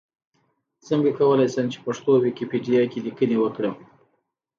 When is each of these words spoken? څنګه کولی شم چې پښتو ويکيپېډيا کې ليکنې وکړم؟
څنګه 0.87 1.09
کولی 1.19 1.47
شم 1.53 1.65
چې 1.73 1.79
پښتو 1.85 2.11
ويکيپېډيا 2.25 2.81
کې 2.91 2.99
ليکنې 3.05 3.37
وکړم؟ 3.39 3.75